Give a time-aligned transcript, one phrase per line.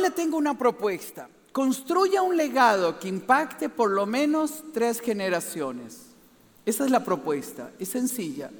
[0.00, 1.28] le tengo una propuesta.
[1.52, 6.08] Construya un legado que impacte por lo menos tres generaciones.
[6.64, 8.50] Esa es la propuesta, es sencilla.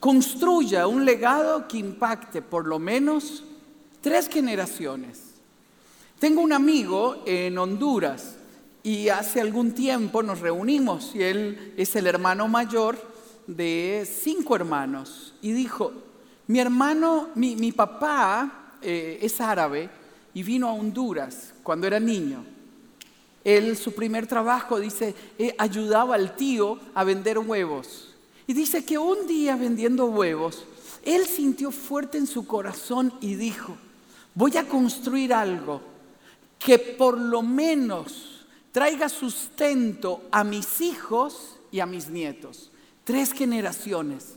[0.00, 3.44] Construya un legado que impacte por lo menos
[4.00, 5.20] tres generaciones.
[6.18, 8.36] Tengo un amigo en Honduras
[8.82, 12.96] y hace algún tiempo nos reunimos y él es el hermano mayor
[13.46, 15.92] de cinco hermanos y dijo,
[16.46, 19.90] mi hermano, mi, papá eh, es árabe
[20.36, 22.44] y vino a Honduras cuando era niño.
[23.42, 28.14] Él, su primer trabajo, dice, eh, ayudaba al tío a vender huevos.
[28.46, 30.66] Y dice que un día vendiendo huevos,
[31.02, 33.78] él sintió fuerte en su corazón y dijo,
[34.34, 35.80] voy a construir algo
[36.58, 42.70] que por lo menos traiga sustento a mis hijos y a mis nietos.
[43.04, 44.35] Tres generaciones.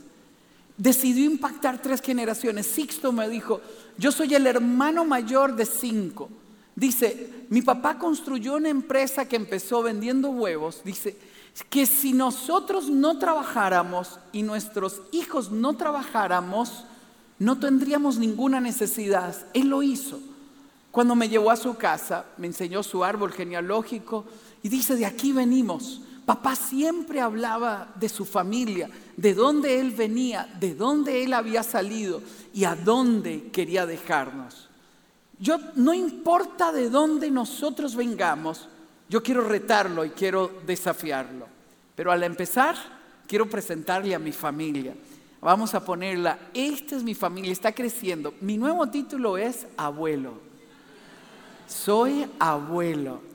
[0.80, 2.66] Decidió impactar tres generaciones.
[2.66, 3.60] Sixto me dijo,
[3.98, 6.30] yo soy el hermano mayor de cinco.
[6.74, 10.80] Dice, mi papá construyó una empresa que empezó vendiendo huevos.
[10.82, 11.18] Dice,
[11.68, 16.84] que si nosotros no trabajáramos y nuestros hijos no trabajáramos,
[17.38, 19.36] no tendríamos ninguna necesidad.
[19.52, 20.18] Él lo hizo.
[20.90, 24.24] Cuando me llevó a su casa, me enseñó su árbol genealógico
[24.62, 26.00] y dice, de aquí venimos.
[26.30, 32.22] Papá siempre hablaba de su familia, de dónde él venía, de dónde él había salido
[32.54, 34.68] y a dónde quería dejarnos.
[35.40, 38.68] Yo no importa de dónde nosotros vengamos,
[39.08, 41.48] yo quiero retarlo y quiero desafiarlo.
[41.96, 42.76] Pero al empezar,
[43.26, 44.94] quiero presentarle a mi familia.
[45.40, 48.34] Vamos a ponerla, esta es mi familia, está creciendo.
[48.40, 50.34] Mi nuevo título es abuelo.
[51.66, 53.29] Soy abuelo.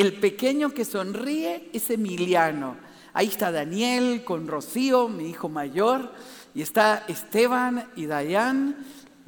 [0.00, 2.74] El pequeño que sonríe es Emiliano.
[3.12, 6.10] Ahí está Daniel con Rocío, mi hijo mayor,
[6.54, 8.78] y está Esteban y Dayan.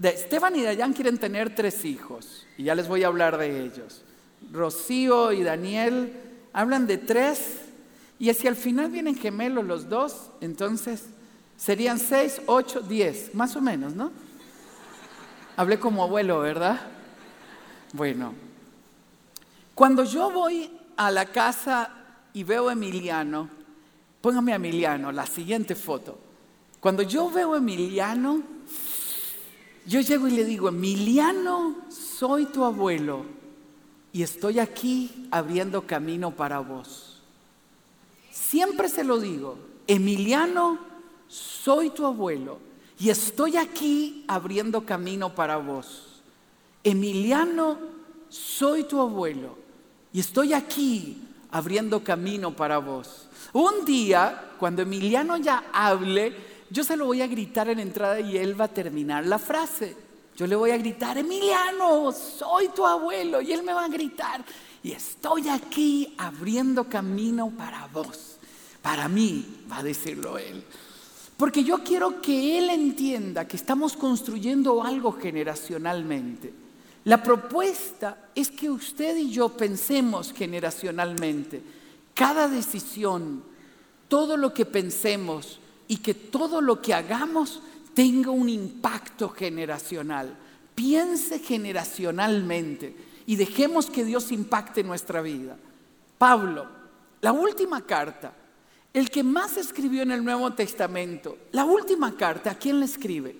[0.02, 4.02] Esteban y Dayan quieren tener tres hijos, y ya les voy a hablar de ellos.
[4.50, 6.14] Rocío y Daniel
[6.54, 7.66] hablan de tres,
[8.18, 11.04] y si al final vienen gemelos los dos, entonces
[11.54, 14.10] serían seis, ocho, diez, más o menos, ¿no?
[15.54, 16.80] Hablé como abuelo, ¿verdad?
[17.92, 18.32] Bueno,
[19.74, 21.90] cuando yo voy a la casa
[22.32, 23.48] y veo a Emiliano,
[24.20, 26.18] póngame a Emiliano, la siguiente foto.
[26.80, 28.42] Cuando yo veo a Emiliano,
[29.86, 33.24] yo llego y le digo, Emiliano, soy tu abuelo
[34.12, 37.22] y estoy aquí abriendo camino para vos.
[38.30, 39.56] Siempre se lo digo,
[39.86, 40.78] Emiliano,
[41.28, 42.58] soy tu abuelo
[42.98, 46.22] y estoy aquí abriendo camino para vos.
[46.84, 47.78] Emiliano,
[48.28, 49.61] soy tu abuelo
[50.12, 51.18] y estoy aquí
[51.50, 53.28] abriendo camino para vos.
[53.52, 56.34] Un día, cuando Emiliano ya hable,
[56.70, 59.96] yo se lo voy a gritar en entrada y él va a terminar la frase.
[60.36, 63.42] Yo le voy a gritar, Emiliano, soy tu abuelo.
[63.42, 64.42] Y él me va a gritar,
[64.82, 68.38] y estoy aquí abriendo camino para vos.
[68.80, 70.64] Para mí, va a decirlo él.
[71.36, 76.61] Porque yo quiero que él entienda que estamos construyendo algo generacionalmente.
[77.04, 81.62] La propuesta es que usted y yo pensemos generacionalmente.
[82.14, 83.42] Cada decisión,
[84.08, 85.58] todo lo que pensemos
[85.88, 87.60] y que todo lo que hagamos
[87.94, 90.36] tenga un impacto generacional.
[90.74, 92.94] Piense generacionalmente
[93.26, 95.56] y dejemos que Dios impacte nuestra vida.
[96.18, 96.66] Pablo,
[97.20, 98.32] la última carta,
[98.92, 103.36] el que más escribió en el Nuevo Testamento, la última carta, ¿a quién le escribe?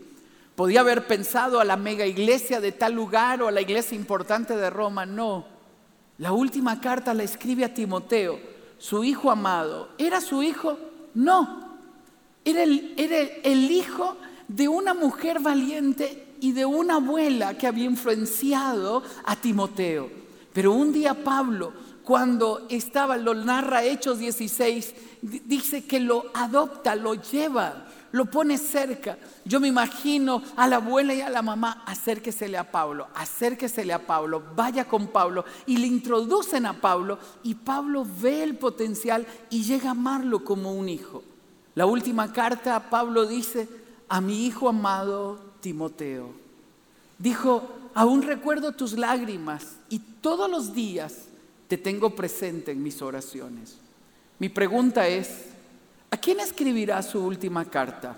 [0.57, 4.55] Podía haber pensado a la mega iglesia de tal lugar o a la iglesia importante
[4.55, 5.07] de Roma.
[5.07, 5.47] No.
[6.19, 8.39] La última carta la escribe a Timoteo,
[8.79, 9.89] su hijo amado.
[9.97, 10.79] ¿Era su hijo?
[11.15, 11.79] No.
[12.45, 14.17] Era el, hijo
[14.49, 20.11] de una mujer valiente y de una abuela que había influenciado a Timoteo.
[20.53, 21.73] Pero un día Pablo,
[22.05, 29.19] cuando estaba, lo narra Hechos 16, dice que lo adopta, lo lleva lo pone cerca.
[29.44, 34.06] Yo me imagino a la abuela y a la mamá, acérquesele a Pablo, acérquesele a
[34.06, 39.64] Pablo, vaya con Pablo y le introducen a Pablo y Pablo ve el potencial y
[39.64, 41.25] llega a amarlo como un hijo.
[41.75, 43.69] La última carta, Pablo dice,
[44.09, 46.31] a mi hijo amado Timoteo,
[47.19, 51.14] dijo, aún recuerdo tus lágrimas y todos los días
[51.69, 53.79] te tengo presente en mis oraciones.
[54.38, 55.51] Mi pregunta es,
[56.12, 58.14] ¿A quién escribirá su última carta?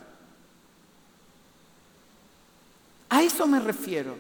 [3.09, 4.17] A eso me refiero.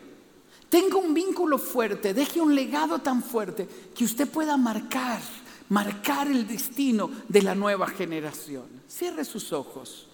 [0.70, 5.20] Tenga un vínculo fuerte, deje un legado tan fuerte que usted pueda marcar,
[5.68, 8.64] marcar el destino de la nueva generación.
[8.88, 10.06] Cierre sus ojos.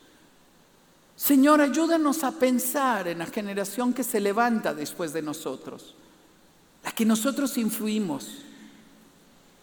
[1.15, 5.95] Señor, ayúdanos a pensar en la generación que se levanta después de nosotros.
[6.83, 8.27] la que nosotros influimos,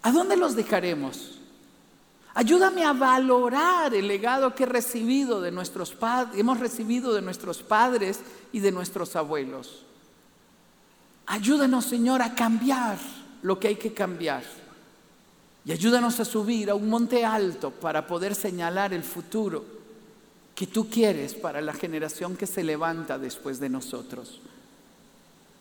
[0.04, 1.37] ¿a dónde los dejaremos?
[2.38, 5.98] Ayúdame a valorar el legado que he recibido de nuestros
[6.36, 8.20] hemos recibido de nuestros padres
[8.52, 9.82] y de nuestros abuelos.
[11.26, 13.00] Ayúdanos, Señor, a cambiar
[13.42, 14.44] lo que hay que cambiar.
[15.66, 19.66] Y ayúdanos a subir a un monte alto para poder señalar el futuro
[20.54, 24.42] que tú quieres para la generación que se levanta después de nosotros.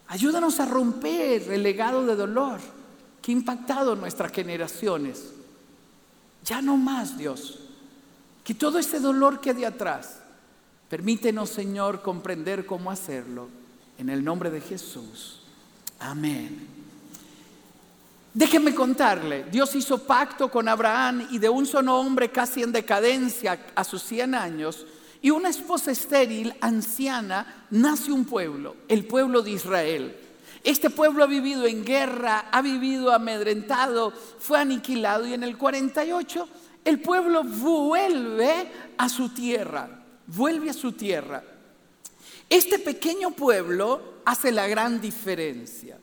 [0.08, 2.60] Ayúdanos a romper el legado de dolor
[3.22, 5.35] que ha impactado nuestras generaciones.
[6.46, 7.58] Ya no más, Dios.
[8.42, 10.20] Que todo ese dolor quede atrás.
[10.88, 13.48] Permítenos, Señor, comprender cómo hacerlo.
[13.98, 15.40] En el nombre de Jesús.
[15.98, 16.68] Amén.
[18.36, 23.58] Déjenme contarle, Dios hizo pacto con Abraham y de un solo hombre casi en decadencia
[23.74, 24.86] a sus 100 años
[25.22, 30.16] y una esposa estéril, anciana, nace un pueblo, el pueblo de Israel.
[30.66, 36.48] Este pueblo ha vivido en guerra, ha vivido amedrentado, fue aniquilado y en el 48
[36.84, 39.88] el pueblo vuelve a su tierra,
[40.26, 41.40] vuelve a su tierra.
[42.50, 45.98] Este pequeño pueblo hace la gran diferencia.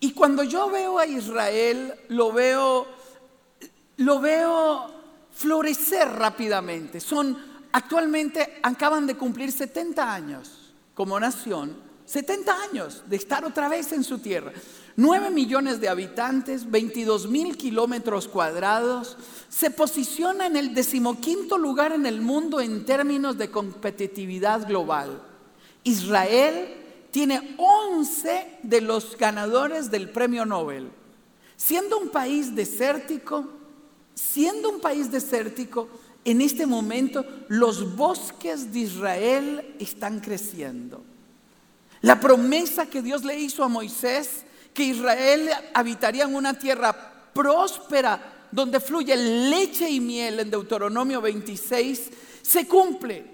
[0.00, 2.86] Y cuando yo veo a Israel, lo veo,
[3.98, 4.94] lo veo
[5.30, 7.00] florecer rápidamente.
[7.00, 7.36] Son,
[7.70, 14.04] actualmente acaban de cumplir 70 años como nación, 70 años de estar otra vez en
[14.04, 14.52] su tierra.
[14.96, 19.16] 9 millones de habitantes, 22 mil kilómetros cuadrados,
[19.48, 25.22] se posiciona en el decimoquinto lugar en el mundo en términos de competitividad global.
[25.84, 26.74] Israel
[27.10, 30.90] tiene 11 de los ganadores del premio Nobel.
[31.56, 33.48] Siendo un país desértico,
[34.14, 35.88] siendo un país desértico,
[36.26, 41.02] en este momento los bosques de Israel están creciendo.
[42.02, 44.44] La promesa que Dios le hizo a Moisés,
[44.74, 52.10] que Israel habitaría en una tierra próspera, donde fluye leche y miel en Deuteronomio 26,
[52.42, 53.32] se cumple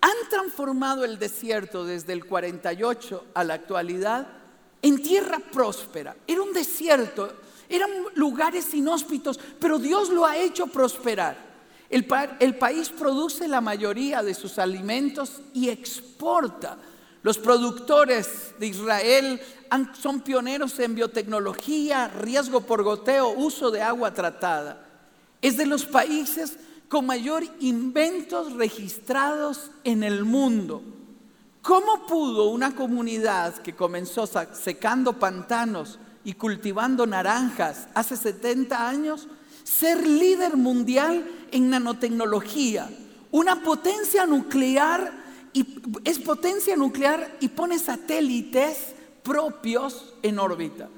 [0.00, 4.26] han transformado el desierto desde el 48 a la actualidad
[4.82, 6.16] en tierra próspera.
[6.26, 7.30] Era un desierto,
[7.68, 11.50] eran lugares inhóspitos, pero Dios lo ha hecho prosperar.
[11.90, 12.06] El,
[12.38, 16.78] el, país produce la mayoría de sus alimentos y exporta.
[17.22, 19.40] Los productores de Israel
[20.00, 24.86] son pioneros en biotecnología, riesgo por goteo, uso de agua tratada.
[25.42, 26.56] Es de los países
[26.88, 30.82] con mayor inventos registrados en el mundo.
[31.62, 39.28] ¿Cómo pudo una comunidad que comenzó secando pantanos y cultivando naranjas hace 70 años
[39.62, 42.90] ser líder mundial en nanotecnología?
[43.30, 45.12] Una potencia nuclear
[45.52, 45.64] y
[46.30, 50.88] potencia nuclear y pone satélites propios en órbita.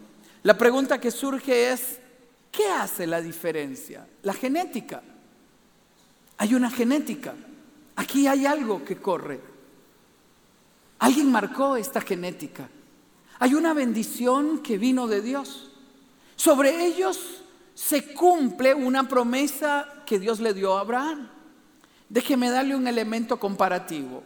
[0.42, 1.98] La pregunta que surge es,
[2.50, 4.06] ¿qué hace la diferencia?
[4.24, 5.02] La genética.
[6.36, 7.32] Hay una genética.
[7.96, 9.40] Aquí hay algo que corre.
[10.98, 12.68] Alguien marcó esta genética.
[13.38, 15.70] Hay una bendición que vino de Dios.
[16.36, 17.42] Sobre ellos
[17.72, 21.30] se cumple una promesa que Dios le dio a Abraham.
[22.10, 24.24] Déjeme darle un elemento comparativo.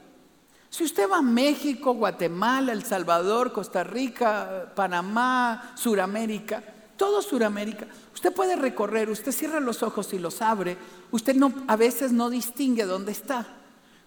[0.77, 6.63] Si usted va a México, Guatemala, El Salvador, Costa Rica, Panamá, Suramérica,
[6.99, 10.77] todo Suramérica, usted puede recorrer, usted cierra los ojos y los abre
[11.13, 13.47] usted no, a veces no distingue dónde está.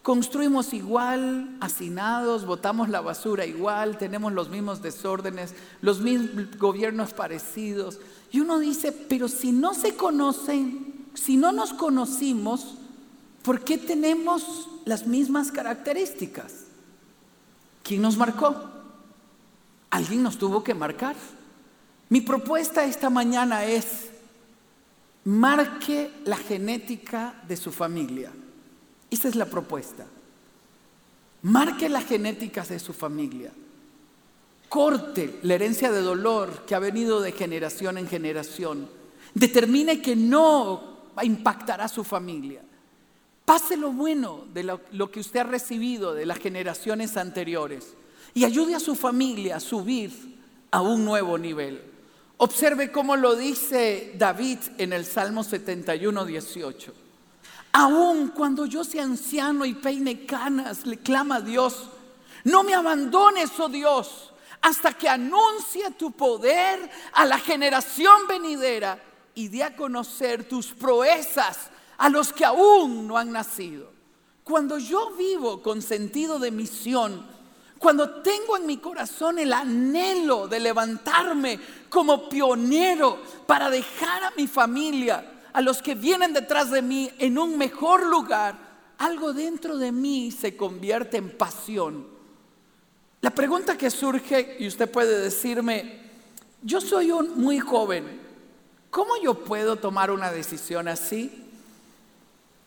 [0.03, 7.99] Construimos igual, hacinados, botamos la basura igual, tenemos los mismos desórdenes, los mismos gobiernos parecidos.
[8.29, 12.75] Y uno dice, pero si no se conocen, si no nos conocimos,
[13.49, 16.53] ¿por qué tenemos las mismas características?
[17.81, 18.55] ¿Quién nos marcó?
[19.89, 21.15] Alguien nos tuvo que marcar.
[22.09, 24.11] Mi propuesta esta mañana es,
[25.23, 28.31] marque la genética de su familia.
[29.09, 30.05] Esa es la propuesta.
[31.41, 33.51] Marque la genética de su familia.
[34.69, 38.87] Corte la herencia de dolor que ha venido de generación en generación.
[39.33, 42.68] Determine que no impactará a su familia.
[43.49, 47.95] Pase lo bueno de lo, que usted ha recibido de las generaciones anteriores
[48.35, 50.37] y ayude a su familia a subir
[50.69, 51.81] a un nuevo nivel.
[52.37, 56.93] Observe cómo lo dice David en el Salmo 71, 18.
[57.71, 61.89] Aún cuando yo sea anciano y peine canas, le clama a Dios,
[62.43, 69.01] no me abandones, oh Dios, hasta que anuncie tu poder a la generación venidera
[69.33, 73.91] y dé a conocer tus proezas a los que aún no han nacido.
[74.43, 77.23] Cuando yo vivo con sentido de misión,
[77.79, 84.47] Cuando tengo en mi corazón el anhelo de levantarme como pionero para dejar a mi
[84.47, 88.57] familia, a los que vienen detrás de mí en un mejor lugar,
[88.97, 92.05] algo dentro de mí se convierte en pasión.
[93.21, 96.01] La pregunta que surge, y usted puede decirme,
[96.61, 98.19] yo soy un muy joven,
[98.89, 101.48] ¿cómo yo puedo tomar una decisión así?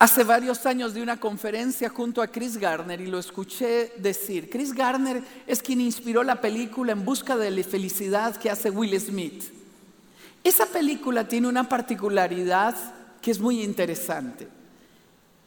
[0.02, 4.50] Hace varios años de una conferencia junto a Chris Garner y lo escuché decir.
[4.50, 9.00] Chris Garner es quien inspiró la película En busca de la felicidad que hace Will
[9.00, 9.44] Smith.
[10.42, 12.74] Esa película tiene una particularidad
[13.20, 14.48] que es muy interesante.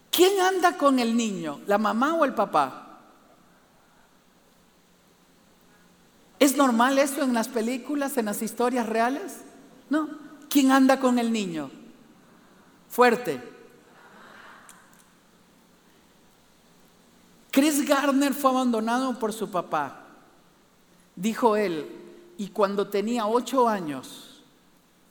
[0.10, 1.60] ¿Quién anda con el niño?
[1.68, 3.02] ¿La mamá o el papá?
[6.40, 9.42] ¿Es normal eso en las películas, en las historias reales?
[9.90, 10.08] No.
[10.50, 11.70] ¿Quién anda con el niño?
[12.88, 13.55] Fuerte.
[17.56, 20.08] Chris Gardner fue abandonado por su papá.
[21.16, 21.88] Dijo él,
[22.38, 24.42] y cuando tenía ocho años,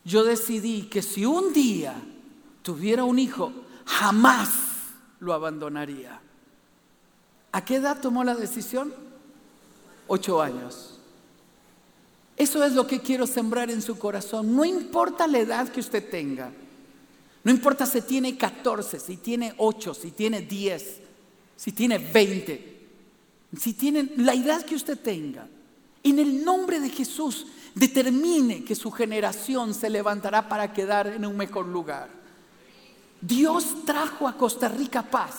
[0.05, 1.95] yo decidí que si un día
[2.61, 3.51] tuviera un hijo,
[3.87, 4.51] jamás
[5.21, 6.21] lo abandonaría.
[7.51, 8.93] ¿A qué edad tomó la decisión?
[10.07, 10.99] Ocho años.
[12.37, 14.55] Eso es lo que quiero sembrar en su corazón.
[14.55, 16.53] No importa la edad que usted tenga.
[17.43, 21.04] No importa si tiene 14, si tiene 8, si tiene 10
[21.57, 22.87] si tiene 20,
[23.59, 25.47] si tienen la edad que usted tenga,
[26.03, 31.37] en el nombre de Jesús, determine que su generación se levantará para quedar en un
[31.37, 32.09] mejor lugar.
[33.21, 35.37] Dios trajo a Costa Rica paz.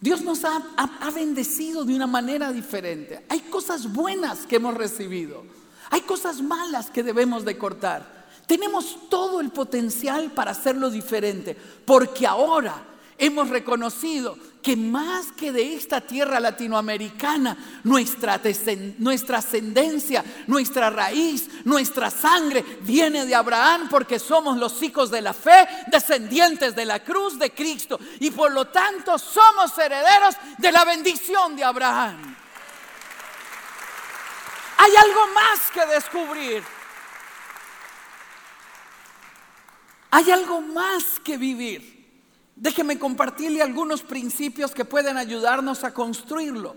[0.00, 3.24] Dios nos ha, ha, bendecido de una manera diferente.
[3.28, 5.44] Hay cosas buenas que hemos recibido.
[5.90, 8.26] Hay cosas malas que debemos de cortar.
[8.46, 11.56] Tenemos todo el potencial para hacerlo diferente.
[11.84, 12.82] Porque ahora
[13.18, 18.34] hemos reconocido que más que de esta tierra latinoamericana, nuestra,
[19.36, 25.66] ascendencia, nuestra raíz, nuestra sangre viene de Abraham porque somos los hijos de la fe,
[25.88, 31.56] descendientes de la cruz de Cristo y por lo tanto somos herederos de la bendición
[31.56, 32.36] de Abraham.
[34.78, 36.62] Hay algo más que descubrir.
[40.10, 41.91] Hay algo más que vivir.
[42.62, 46.76] Déjeme compartirle algunos principios que pueden ayudarnos a construirlo.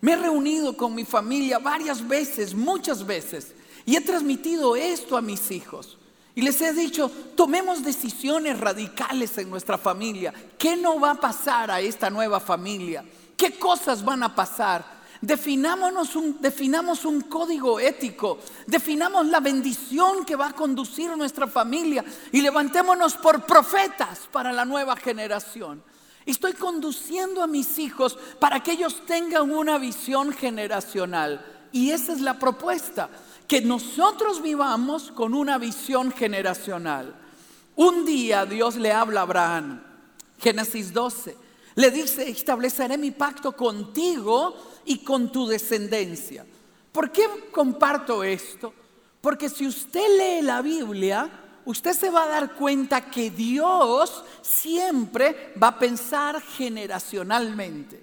[0.00, 3.52] Me he reunido con mi familia varias veces, muchas veces,
[3.84, 5.98] y he transmitido esto a mis hijos.
[6.36, 10.32] Y les he dicho, tomemos decisiones radicales en nuestra familia.
[10.56, 13.04] ¿Qué no va a pasar a esta nueva familia?
[13.36, 14.95] ¿Qué cosas van a pasar?
[15.20, 22.04] Definámonos un, definamos un código ético, definamos la bendición que va a conducir nuestra familia
[22.32, 25.82] y levantémonos por profetas para la nueva generación.
[26.26, 31.44] Estoy conduciendo a mis hijos para que ellos tengan una visión generacional.
[31.72, 33.08] Y esa es la propuesta,
[33.46, 37.14] que nosotros vivamos con una visión generacional.
[37.76, 39.82] Un día Dios le habla a Abraham,
[40.38, 41.36] Génesis 12,
[41.76, 44.56] le dice, estableceré mi pacto contigo
[44.86, 46.46] y con tu descendencia.
[46.92, 48.72] ¿Por qué comparto esto?
[49.20, 51.28] Porque si usted lee la Biblia,
[51.66, 58.02] usted se va a dar cuenta que Dios siempre va a pensar generacionalmente.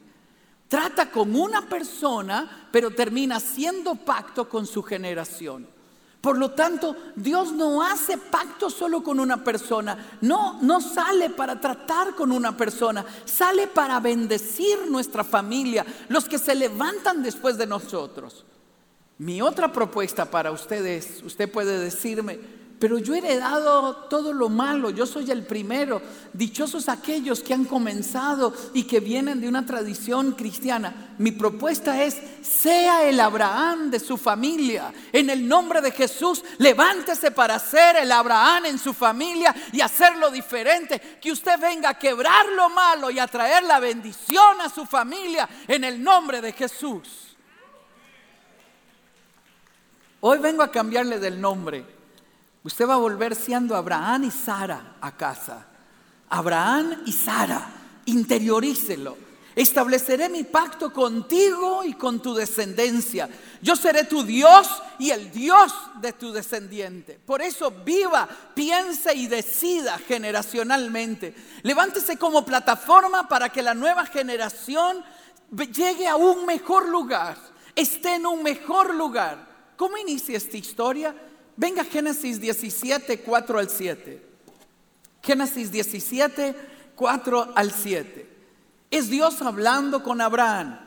[0.68, 5.73] Trata con una persona, pero termina haciendo pacto con su generación.
[6.24, 11.60] Por lo tanto, Dios no hace pacto solo con una persona, no, no sale para
[11.60, 17.68] tratar con una persona, sale para bendecir nuestra familia, los que se levantan después de
[17.68, 18.46] nosotros.
[19.18, 22.40] Mi otra propuesta para ustedes, usted puede decirme,
[22.84, 26.02] pero yo he heredado todo lo malo, yo soy el primero.
[26.34, 31.16] Dichosos aquellos que han comenzado y que vienen de una tradición cristiana.
[31.18, 34.94] Mi propuesta es, sea el Abraham de su familia.
[35.14, 40.30] En el nombre de Jesús, levántese para ser el Abraham en su familia y hacerlo
[40.30, 41.00] diferente.
[41.22, 45.48] Que usted venga a quebrar lo malo y a traer la bendición a su familia
[45.70, 47.38] en el nombre de Jesús.
[50.20, 52.03] Hoy vengo a cambiarle del nombre.
[52.64, 55.66] Usted va a volver siendo Abraham y Sara a casa.
[56.30, 57.68] Abraham y Sara,
[58.06, 59.18] interiorícelo.
[59.56, 63.30] Estableceré mi pacto contigo y con tu descendencia.
[63.62, 64.68] Yo seré tu Dios
[64.98, 67.20] y el Dios de tu descendiente.
[67.24, 71.36] Por eso viva, piense y decida generacionalmente.
[71.62, 75.04] Levántese como plataforma para que la nueva generación
[75.52, 77.38] llegue a un mejor lugar,
[77.76, 79.54] esté en un mejor lugar.
[79.78, 81.16] ¿Cómo inicia esta historia?
[81.56, 84.22] Venga Génesis 17, 4 al 7.
[85.22, 86.56] Génesis 17,
[86.96, 88.30] 4 al 7.
[88.90, 90.80] Es Dios hablando con Abraham.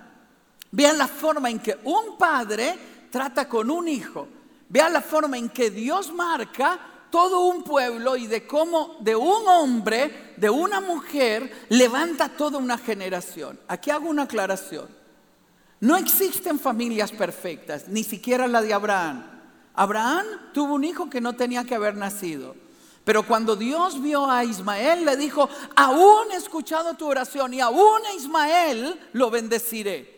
[0.70, 2.76] Vean la forma en que un padre
[3.10, 4.28] trata con un hijo.
[4.68, 6.78] Vean la forma en que Dios marca
[7.10, 12.76] todo un pueblo y de cómo de un hombre, de una mujer, levanta toda una
[12.76, 13.58] generación.
[13.68, 14.88] Aquí hago una aclaración.
[15.80, 19.35] No existen familias perfectas, ni siquiera la de Abraham.
[19.76, 22.56] Abraham tuvo un hijo que no tenía que haber nacido.
[23.04, 28.04] Pero cuando Dios vio a Ismael, le dijo, aún he escuchado tu oración y aún
[28.04, 30.16] a Ismael lo bendeciré.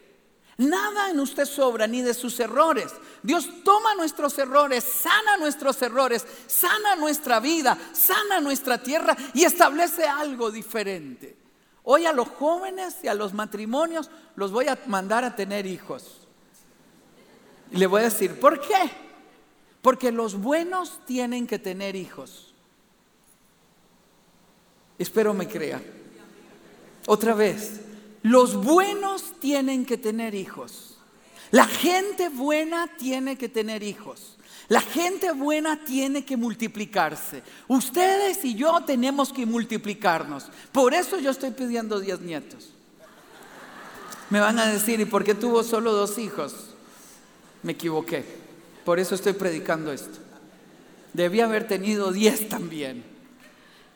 [0.57, 2.93] Nada en usted sobra ni de sus errores.
[3.23, 10.05] Dios toma nuestros errores, sana nuestros errores, sana nuestra vida, sana nuestra tierra y establece
[10.05, 11.37] algo diferente.
[11.83, 16.27] Hoy a los jóvenes y a los matrimonios los voy a mandar a tener hijos.
[17.71, 19.08] Y le voy a decir, ¿por qué?
[19.83, 22.53] Porque los buenos tienen que tener hijos.
[24.99, 25.81] Espero me crea.
[27.07, 27.81] Otra vez,
[28.23, 30.99] los buenos tienen que tener hijos.
[31.51, 34.37] La gente buena tiene que tener hijos.
[34.69, 37.43] La gente buena tiene que multiplicarse.
[37.69, 40.51] Ustedes y yo tenemos que multiplicarnos.
[40.73, 42.71] Por eso yo estoy pidiendo 10 nietos.
[44.29, 46.55] Me van a decir, ¿y por qué tuvo solo dos hijos?
[47.63, 48.27] Me equivoqué.
[48.89, 50.19] Por eso estoy predicando esto.
[51.13, 53.05] Debí haber tenido 10 también.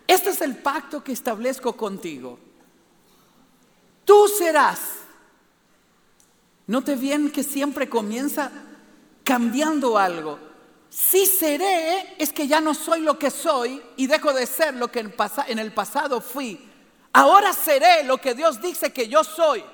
[0.06, 2.38] Este es el pacto que establezco contigo.
[4.04, 4.80] Tú serás.
[6.66, 8.52] Note bien que siempre comienza
[9.24, 10.38] cambiando algo.
[10.90, 14.92] Si seré es que ya no soy lo que soy y dejo de ser lo
[14.92, 16.68] que en el pasado fui.
[17.14, 19.64] Ahora seré lo que Dios dice que yo soy,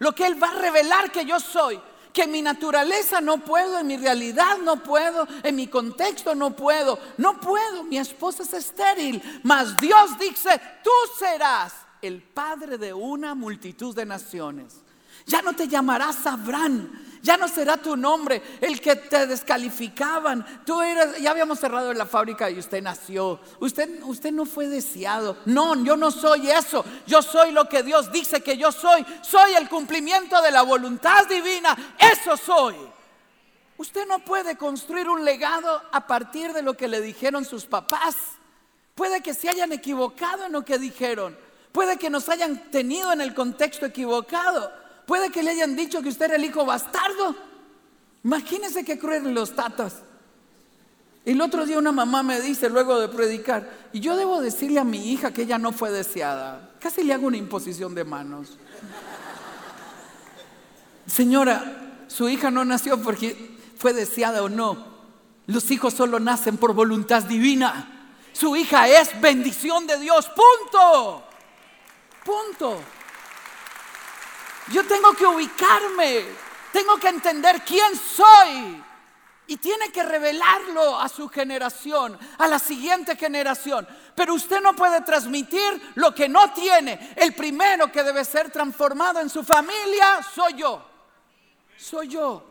[0.00, 1.80] lo que Él va a revelar que yo soy,
[2.14, 6.54] que en mi naturaleza no puedo, en mi realidad no puedo, en mi contexto no
[6.54, 12.94] puedo, no puedo, mi esposa es estéril, mas Dios dice, tú serás el padre de
[12.94, 14.76] una multitud de naciones.
[15.26, 16.88] Ya no te llamarás Abraham,
[17.24, 20.62] ya no será tu nombre el que te descalificaban.
[20.66, 23.40] Tú eres, ya habíamos cerrado la fábrica y usted nació.
[23.60, 25.38] Usted, usted no fue deseado.
[25.46, 26.84] No, yo no soy eso.
[27.06, 29.06] Yo soy lo que Dios dice que yo soy.
[29.22, 31.94] Soy el cumplimiento de la voluntad divina.
[31.98, 32.76] Eso soy.
[33.78, 38.16] Usted no puede construir un legado a partir de lo que le dijeron sus papás.
[38.94, 41.38] Puede que se hayan equivocado en lo que dijeron.
[41.72, 44.83] Puede que nos hayan tenido en el contexto equivocado.
[45.06, 47.36] Puede que le hayan dicho que usted era el hijo bastardo.
[48.22, 50.02] Imagínese qué cruel los tatas.
[51.24, 54.84] El otro día una mamá me dice, luego de predicar, y yo debo decirle a
[54.84, 56.74] mi hija que ella no fue deseada.
[56.80, 58.58] Casi le hago una imposición de manos.
[61.06, 64.94] Señora, su hija no nació porque fue deseada o no.
[65.46, 67.90] Los hijos solo nacen por voluntad divina.
[68.32, 71.22] Su hija es bendición de Dios, punto.
[72.24, 72.80] Punto.
[74.72, 76.24] Yo tengo que ubicarme,
[76.72, 78.82] tengo que entender quién soy.
[79.46, 83.86] Y tiene que revelarlo a su generación, a la siguiente generación.
[84.14, 87.12] Pero usted no puede transmitir lo que no tiene.
[87.14, 90.82] El primero que debe ser transformado en su familia soy yo.
[91.76, 92.42] Soy yo.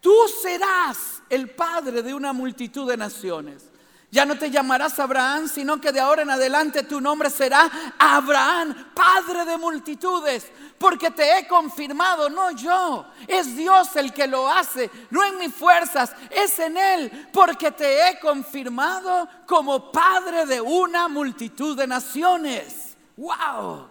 [0.00, 3.71] Tú serás el padre de una multitud de naciones.
[4.12, 8.92] Ya no te llamarás Abraham, sino que de ahora en adelante tu nombre será Abraham,
[8.92, 14.90] Padre de multitudes, porque te he confirmado, no yo, es Dios el que lo hace,
[15.08, 21.08] no en mis fuerzas, es en Él, porque te he confirmado como Padre de una
[21.08, 22.94] multitud de naciones.
[23.16, 23.88] ¡Wow!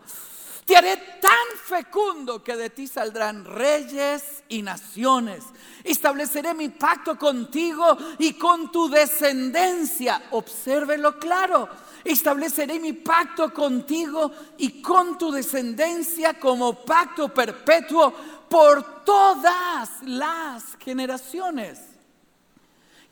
[0.71, 5.43] Te haré tan fecundo que de ti saldrán reyes y naciones.
[5.83, 10.29] Estableceré mi pacto contigo y con tu descendencia.
[10.31, 11.67] Obsérvelo claro.
[12.05, 18.13] Estableceré mi pacto contigo y con tu descendencia como pacto perpetuo
[18.47, 21.81] por todas las generaciones.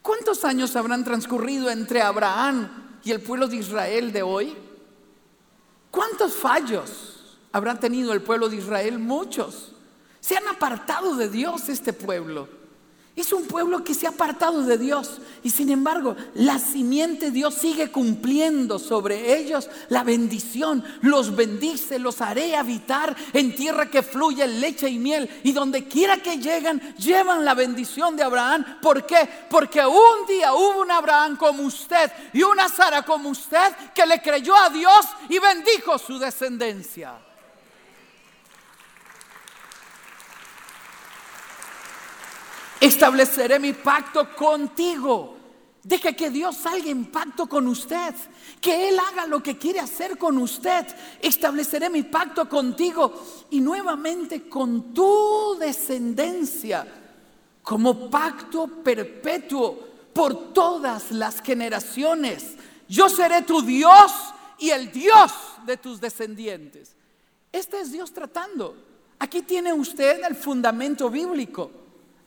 [0.01, 4.57] ¿Cuántos años habrán transcurrido entre Abraham y el pueblo de Israel de hoy?
[5.91, 7.18] ¿Cuántos fallos?
[7.51, 9.73] Habrá tenido el pueblo de Israel muchos.
[10.19, 12.59] Se han apartado de Dios este pueblo.
[13.19, 17.53] Es un pueblo que se ha apartado de Dios y sin embargo la simiente Dios
[17.53, 20.85] sigue cumpliendo sobre ellos la bendición.
[21.01, 26.17] Los bendice, los haré habitar en tierra que fluye leche y miel y donde quiera
[26.17, 28.77] que lleguen llevan la bendición de Abraham.
[28.81, 29.27] ¿Por qué?
[29.49, 34.21] Porque un día hubo un Abraham como usted y una Sara como usted que le
[34.21, 37.28] creyó a Dios y bendijo su descendencia.
[42.79, 45.39] Estableceré mi pacto contigo
[45.83, 48.13] Deje que Dios salga en pacto con usted,
[48.59, 50.85] que Él haga lo que quiere hacer con usted.
[51.21, 53.13] Estableceré mi pacto contigo
[53.49, 56.85] y nuevamente con tu descendencia
[57.63, 62.55] como pacto perpetuo por todas las generaciones.
[62.89, 64.11] Yo seré tu Dios
[64.57, 65.31] y el Dios
[65.65, 66.95] de tus descendientes.
[67.53, 68.75] Este es Dios tratando.
[69.17, 71.71] Aquí tiene usted el fundamento bíblico.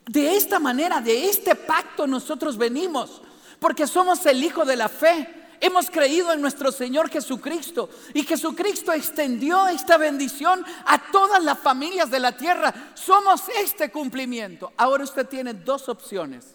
[0.05, 3.21] De esta manera, de este pacto nosotros venimos
[3.59, 5.41] porque somos el Hijo de la fe.
[5.61, 12.11] Hemos creído en nuestro Señor Jesucristo y Jesucristo extendió esta bendición a todas las familias
[12.11, 12.73] de la tierra.
[12.93, 14.73] Somos este cumplimiento.
[14.75, 16.47] Ahora usted tiene dos opciones.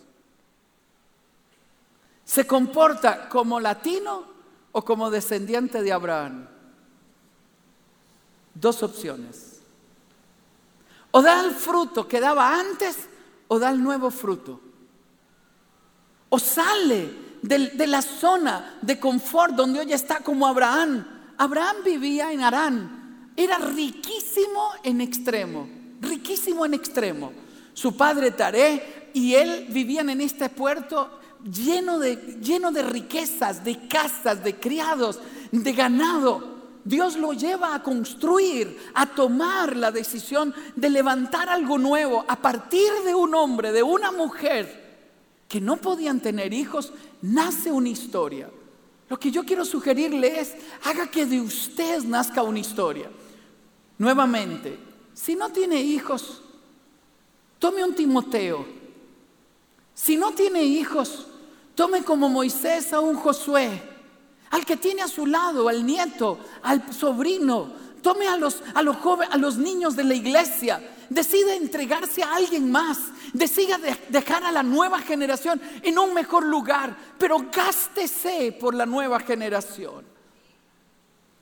[2.23, 4.27] ¿Se comporta como latino
[4.73, 6.47] o como descendiente de Abraham?
[8.53, 9.63] Dos opciones.
[11.13, 13.09] O da el fruto que daba antes
[13.49, 14.61] o da el nuevo fruto.
[16.29, 17.11] O sale
[17.43, 21.07] de, la zona de confort donde hoy está como Abraham.
[21.39, 23.33] Abraham vivía en Arán.
[23.37, 25.69] Era riquísimo en extremo.
[26.01, 27.33] Riquísimo en extremo.
[27.73, 33.89] Su padre Taré y él vivían en este puerto lleno de, lleno de riquezas, de
[33.89, 35.21] casas, de criados,
[35.53, 36.58] de ganado.
[36.88, 42.90] Dios lo lleva a construir, a tomar la decisión de levantar algo nuevo a partir
[43.05, 44.88] de un hombre, de una mujer
[45.46, 48.48] que no podían tener hijos, nace una historia.
[49.07, 53.11] Lo que yo quiero sugerirle es, haga que de usted nazca una historia.
[53.98, 54.79] Nuevamente,
[55.12, 56.40] si no tiene hijos,
[57.59, 58.64] tome un Timoteo.
[59.92, 61.27] Si no tiene hijos,
[61.74, 63.98] tome como Moisés a un Josué,
[64.51, 67.73] al que tiene a su lado, al nieto, al sobrino.
[68.03, 72.35] Tome a los, a los, jóvenes, a los niños de la iglesia decide entregarse a
[72.35, 72.99] alguien más,
[73.33, 79.21] decida dejar a la nueva generación en un mejor lugar, pero gástese por la nueva
[79.21, 80.05] generación.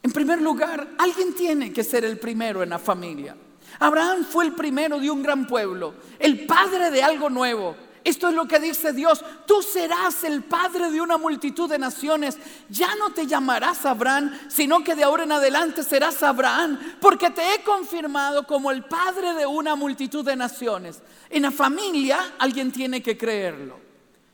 [0.03, 3.37] En primer lugar, alguien tiene que ser el primero en la familia.
[3.81, 7.77] Abraham fue el primero de un gran pueblo, el padre de algo nuevo.
[8.07, 9.25] Esto es lo que dice Dios.
[9.49, 12.39] Tú serás el padre de una multitud de naciones.
[12.69, 17.43] Ya no te llamarás Abraham, sino que de ahora en adelante serás Abraham, porque te
[17.43, 21.03] he confirmado como el padre de una multitud de naciones.
[21.29, 23.81] En la familia alguien tiene que creerlo.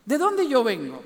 [0.04, 1.02] ¿De dónde yo vengo?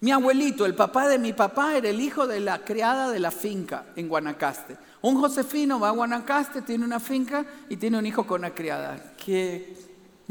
[0.00, 3.30] Mi abuelito, el papá de mi papá, era el hijo de la criada de la
[3.30, 4.78] finca en Guanacaste.
[5.02, 9.12] Un josefino va a Guanacaste, tiene una finca y tiene un hijo con una criada.
[9.22, 9.81] Qué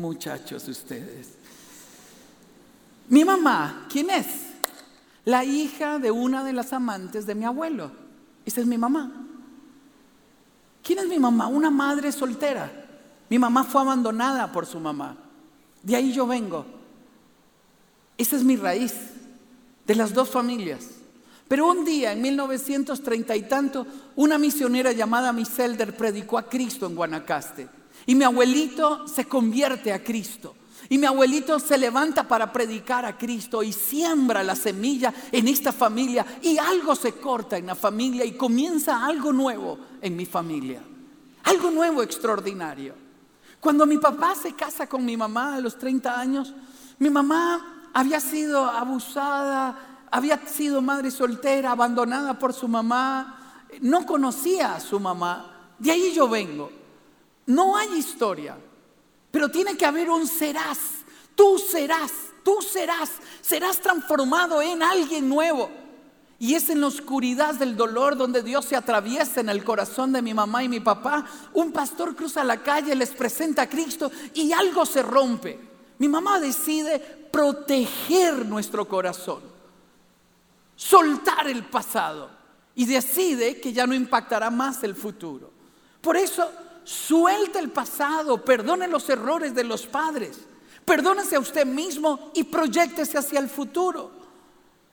[0.02, 1.30] muchachos ustedes.
[3.08, 4.28] Mi mamá, ¿quién es?
[5.26, 7.92] La hija de una de las amantes de mi abuelo.
[8.46, 9.12] Esa es mi mamá.
[10.84, 11.48] ¿Quién es mi mamá?
[11.48, 12.72] Una madre soltera.
[13.30, 15.16] Mi mamá fue abandonada por su mamá.
[15.84, 16.66] De ahí yo vengo.
[18.18, 18.94] Esa es mi raíz,
[19.86, 20.88] de las dos familias.
[21.48, 23.86] Pero un día, en 1930 y tanto,
[24.16, 27.81] una misionera llamada Miselder predicó a Cristo en Guanacaste.
[28.06, 30.56] Y mi abuelito se convierte a Cristo.
[30.90, 35.72] Y mi abuelito se levanta para predicar a Cristo y siembra la semilla en esta
[35.72, 36.26] familia.
[36.42, 40.82] Y algo se corta en la familia y comienza algo nuevo en mi familia.
[41.44, 42.96] Algo nuevo extraordinario.
[43.60, 46.54] Cuando mi papá se casa con mi mamá a los 30 años,
[47.00, 54.76] mi mamá había sido abusada, había sido madre soltera, abandonada por su mamá, no conocía
[54.76, 55.74] a su mamá.
[55.80, 56.81] De ahí yo vengo.
[57.46, 58.58] No hay historia,
[59.32, 60.80] pero tiene que haber un serás.
[61.36, 62.12] Tú serás,
[62.44, 63.10] tú serás,
[63.42, 65.70] serás transformado en alguien nuevo.
[66.38, 70.24] Y es en la oscuridad del dolor donde Dios se atraviesa en el corazón de
[70.24, 71.24] mi mamá y mi papá.
[71.54, 75.60] Un pastor cruza la calle, les presenta a Cristo y algo se rompe.
[76.00, 79.42] Mi mamá decide proteger nuestro corazón,
[80.76, 82.32] soltar el pasado
[82.74, 85.52] y decide que ya no impactará más el futuro.
[86.02, 86.50] Por eso
[86.84, 90.40] Suelta el pasado, perdone los errores de los padres,
[90.86, 94.12] perdónese a usted mismo y proyectese hacia el futuro.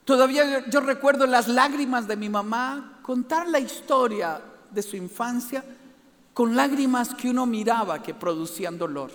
[0.04, 5.64] Todavía yo recuerdo las lágrimas de mi mamá contar la historia de su infancia
[6.34, 9.10] con lágrimas que uno miraba que producían dolor.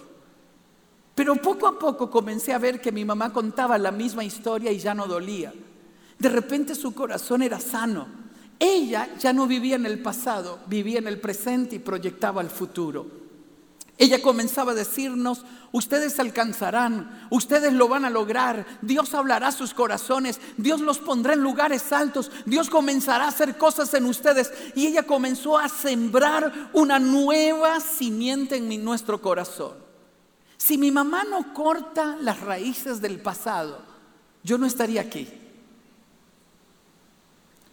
[1.16, 4.80] Pero poco a poco comencé a ver que mi mamá contaba la misma historia y
[4.80, 5.54] ya no dolía.
[6.18, 8.23] De repente su corazón era sano
[8.64, 13.24] ella ya no vivía en el pasado, vivía en el presente y proyectaba el futuro.
[13.98, 20.42] Ella comenzaba a decirnos, ustedes alcanzarán, ustedes lo van a lograr, Dios hablará sus corazones,
[20.58, 24.52] Dios los pondrá en lugares altos, Dios comenzará a hacer cosas en ustedes.
[24.76, 29.74] Y ella comenzó a sembrar una nueva simiente en nuestro corazón.
[30.58, 33.82] Si mi mamá no corta las raíces del pasado,
[34.44, 35.43] yo no estaría aquí.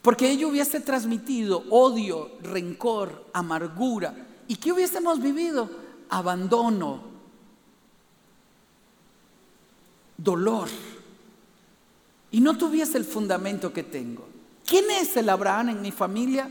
[0.02, 4.14] Porque ello hubiese transmitido odio, rencor, amargura.
[4.48, 5.68] ¿Y qué hubiésemos vivido?
[6.08, 7.02] Abandono,
[10.16, 10.68] dolor.
[12.30, 14.26] Y no tuviese el fundamento que tengo.
[14.66, 16.48] ¿Quién es el Abraham en mi familia?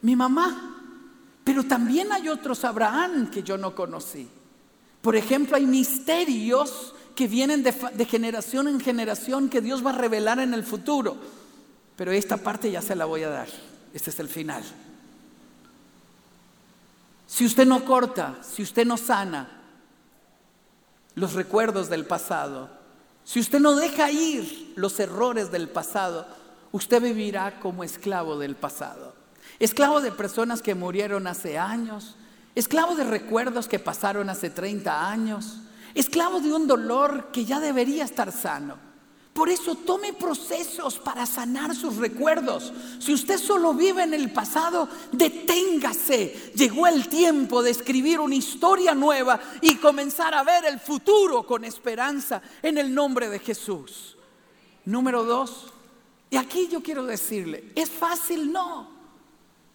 [0.00, 0.78] Mi mamá.
[1.44, 4.28] Pero también hay otros Abraham que yo no conocí.
[5.02, 9.98] Por ejemplo, hay misterios que vienen de, de, generación en generación que Dios va a
[9.98, 11.16] revelar en el futuro.
[12.02, 13.46] Pero esta parte ya se la voy a dar.
[13.94, 14.64] Este es el final.
[17.28, 19.48] Si usted no corta, si usted no sana
[21.14, 22.68] los recuerdos del pasado,
[23.22, 26.26] si usted no deja ir los errores del pasado,
[26.72, 29.14] usted vivirá como esclavo del pasado.
[29.60, 32.16] Esclavo de personas que murieron hace años,
[32.56, 35.58] esclavo de recuerdos que pasaron hace 30 años,
[35.94, 38.91] esclavo de un dolor que ya debería estar sano.
[39.32, 42.70] Por eso tome procesos para sanar sus recuerdos.
[42.98, 46.52] Si usted solo vive en el pasado, deténgase.
[46.54, 51.64] Llegó el tiempo de escribir una historia nueva y comenzar a ver el futuro con
[51.64, 54.18] esperanza en el nombre de Jesús.
[54.84, 55.72] Número dos,
[56.28, 58.52] y aquí yo quiero decirle, ¿es fácil?
[58.52, 58.90] No.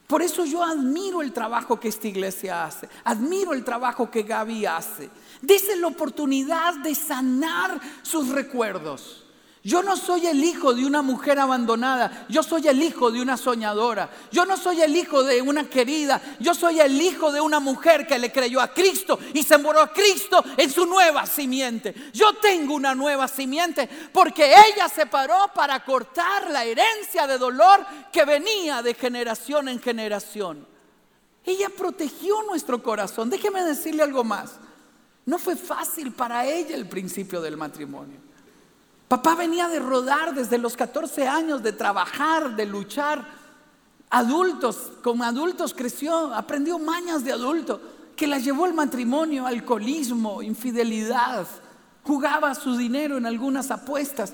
[0.05, 4.65] Por eso yo admiro el trabajo que esta iglesia hace, admiro el trabajo que Gaby
[4.67, 5.09] hace.
[5.41, 9.26] Dice la oportunidad de sanar sus recuerdos.
[9.67, 13.35] Yo no soy el hijo de una mujer abandonada, yo soy el hijo de una
[13.35, 17.59] soñadora, yo no soy el hijo de una querida, yo soy el hijo de una
[17.59, 21.93] mujer que le creyó a Cristo y se moró a Cristo en su nueva simiente.
[22.13, 27.85] Yo tengo una nueva simiente porque ella se paró para cortar la herencia de dolor
[28.09, 30.65] que venía de generación en generación.
[31.43, 33.29] Ella protegió nuestro corazón.
[33.29, 34.53] Déjeme decirle algo más.
[35.25, 38.26] No fue fácil para ella el principio del matrimonio.
[39.07, 43.25] Papá venía de rodar desde los 14 años, de trabajar, de luchar.
[44.09, 47.79] Adultos, como adultos creció, aprendió mañas de adulto,
[48.15, 51.47] que la llevó al matrimonio, alcoholismo, infidelidad.
[52.03, 54.33] Jugaba su dinero en algunas apuestas.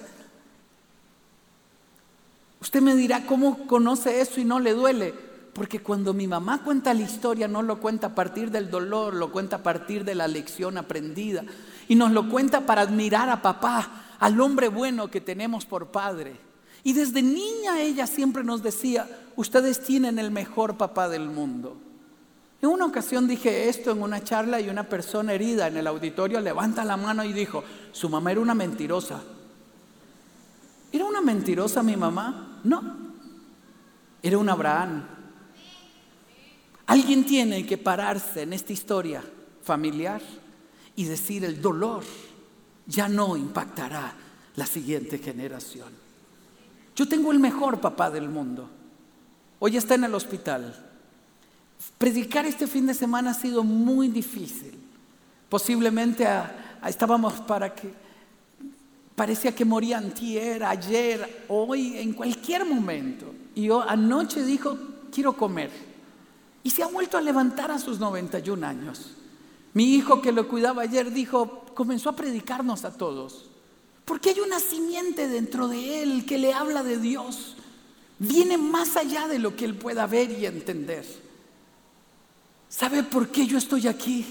[2.59, 5.13] Usted me dirá, ¿cómo conoce eso y no le duele?
[5.53, 9.31] Porque cuando mi mamá cuenta la historia, no lo cuenta a partir del dolor, lo
[9.31, 11.43] cuenta a partir de la lección aprendida.
[11.87, 16.37] Y nos lo cuenta para admirar a papá, al hombre bueno que tenemos por padre.
[16.81, 19.05] Y desde niña ella siempre nos decía,
[19.35, 21.75] ustedes tienen el mejor papá del mundo.
[22.61, 26.39] En una ocasión dije esto en una charla y una persona herida en el auditorio
[26.39, 29.21] levanta la mano y dijo, su mamá era una mentirosa.
[30.93, 32.61] ¿Era una mentirosa mi mamá?
[32.63, 32.81] No,
[34.21, 35.03] era un Abraham.
[36.85, 39.21] Alguien tiene que pararse en esta historia
[39.63, 40.21] familiar
[40.95, 42.03] y decir el dolor
[42.85, 44.13] ya no impactará
[44.55, 45.89] la siguiente generación.
[46.95, 48.69] Yo tengo el mejor papá del mundo.
[49.59, 50.75] Hoy está en el hospital.
[51.97, 54.79] Predicar este fin de semana ha sido muy difícil.
[55.49, 56.27] Posiblemente
[56.85, 57.93] estábamos para que
[59.15, 63.33] parecía que moría antier, ayer, hoy, en cualquier momento.
[63.55, 64.77] Y yo, anoche dijo,
[65.11, 65.71] quiero comer.
[66.63, 69.15] Y se ha vuelto a levantar a sus 91 años.
[69.73, 73.49] Mi hijo que lo cuidaba ayer dijo, comenzó a predicarnos a todos.
[74.05, 77.55] Porque hay una simiente dentro de él que le habla de Dios.
[78.19, 81.05] Viene más allá de lo que él pueda ver y entender.
[82.69, 84.25] ¿Sabe por qué yo estoy aquí?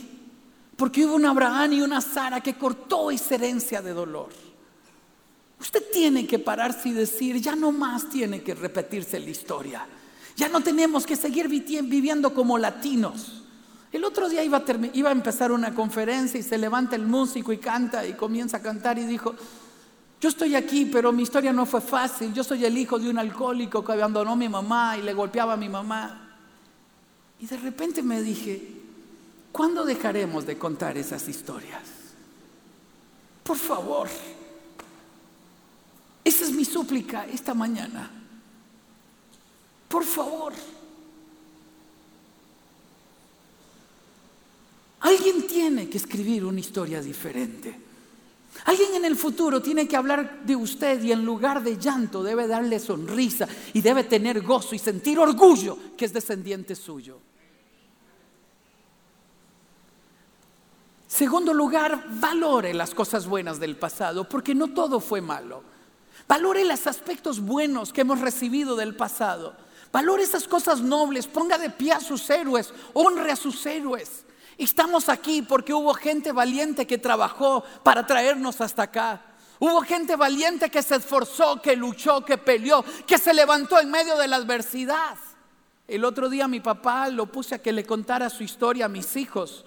[0.77, 4.31] Porque hubo un Abraham y una Sara que cortó esa herencia de dolor.
[5.61, 9.87] Usted tiene que pararse y decir, ya no más tiene que repetirse la historia.
[10.37, 13.42] Ya no tenemos que seguir viviendo como latinos.
[13.93, 18.07] El otro día iba a, empezar una conferencia y se levanta el músico y canta
[18.07, 19.35] y comienza a cantar y dijo,
[20.19, 22.33] yo estoy aquí, pero mi historia no fue fácil.
[22.33, 25.53] Yo soy el hijo de un alcohólico que abandonó a mi mamá y le golpeaba
[25.53, 26.37] a mi mamá.
[27.39, 28.81] Y de repente me dije,
[29.51, 31.83] ¿cuándo dejaremos de contar esas historias?
[33.43, 34.09] Por favor.
[36.25, 38.09] Esa es mi súplica esta mañana.
[39.89, 40.55] Por favor.
[45.03, 47.79] Alguien tiene que escribir una historia diferente.
[48.67, 52.47] Alguien en el futuro tiene que hablar de usted y en lugar de llanto debe
[52.47, 57.19] darle sonrisa y debe tener gozo y sentir orgullo que es descendiente suyo.
[61.09, 65.63] Segundo lugar, valore las cosas buenas del pasado, porque no todo fue malo.
[66.29, 69.55] Valore los aspectos buenos que hemos recibido del pasado.
[69.93, 74.25] Valore esas cosas nobles, ponga de pie a sus héroes, honre a sus héroes.
[74.59, 79.23] Estamos aquí porque hubo gente valiente que trabajó para traernos hasta acá.
[79.59, 84.17] Hubo gente valiente que se esforzó, que luchó, que peleó, que se levantó en medio
[84.17, 85.17] de la adversidad.
[85.87, 89.17] El otro día mi papá lo puse a que le contara su historia a mis
[89.17, 89.65] hijos.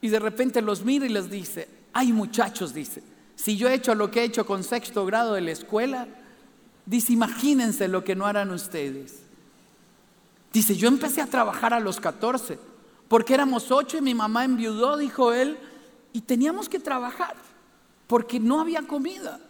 [0.00, 3.02] y de repente los mira y les dice, ay muchachos, dice,
[3.34, 6.06] si yo he hecho lo que he hecho con sexto grado de la escuela,
[6.86, 9.27] dice, imagínense lo que no harán ustedes.
[10.52, 12.58] Dice, yo empecé a trabajar a los 14,
[13.08, 15.58] porque éramos ocho y mi mamá enviudó, dijo él,
[16.12, 17.36] y teníamos que trabajar
[18.06, 19.40] porque no había comida.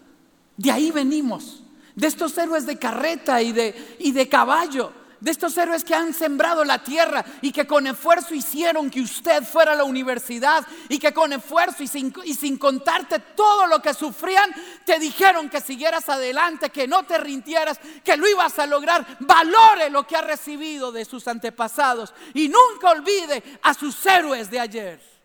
[0.56, 1.62] De ahí venimos,
[1.94, 6.14] de estos héroes de carreta y de, y de caballo, de estos héroes que han
[6.14, 10.98] sembrado la tierra y que con esfuerzo hicieron que usted fuera a la universidad y
[10.98, 14.50] que con esfuerzo y sin, y sin contarte todo lo que sufrían,
[14.84, 19.06] te dijeron que siguieras adelante, que no te rindieras, que lo ibas a lograr.
[19.20, 24.60] Valore lo que ha recibido de sus antepasados y nunca olvide a sus héroes de
[24.60, 25.18] ayer.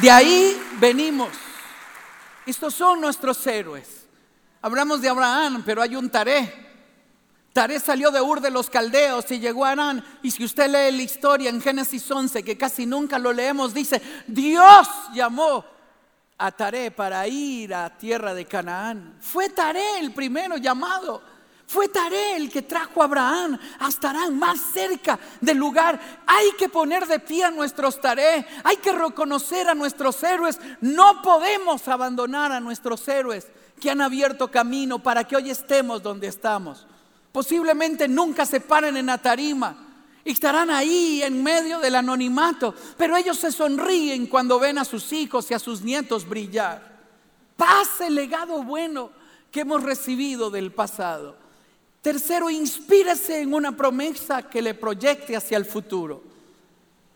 [0.00, 1.51] De ahí venimos.
[2.46, 4.06] Estos son nuestros héroes.
[4.60, 6.70] Hablamos de Abraham, pero hay un Taré.
[7.52, 10.04] Taré salió de Ur de los Caldeos y llegó a Arán.
[10.22, 14.00] Y si usted lee la historia en Génesis 11, que casi nunca lo leemos, dice,
[14.26, 15.64] Dios llamó
[16.38, 19.16] a Taré para ir a tierra de Canaán.
[19.20, 21.22] Fue Taré el primero llamado.
[21.72, 25.98] Fue Taré el que trajo a Abraham hasta Arán, más cerca del lugar.
[26.26, 30.60] Hay que poner de pie a nuestros Taré, hay que reconocer a nuestros héroes.
[30.82, 33.46] No podemos abandonar a nuestros héroes
[33.80, 36.86] que han abierto camino para que hoy estemos donde estamos.
[37.32, 39.74] Posiblemente nunca se paren en la tarima
[40.26, 45.10] y estarán ahí en medio del anonimato, pero ellos se sonríen cuando ven a sus
[45.14, 47.00] hijos y a sus nietos brillar.
[47.56, 49.10] Pase el legado bueno
[49.50, 51.40] que hemos recibido del pasado.
[52.02, 56.22] Tercero, inspírese en una promesa que le proyecte hacia el futuro.